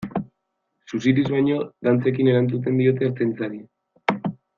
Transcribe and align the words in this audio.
Suziriz 0.93 1.25
baino, 1.33 1.57
dantzekin 1.87 2.31
erantzuten 2.33 2.81
diote 2.83 3.07
Ertzaintzari. 3.09 3.61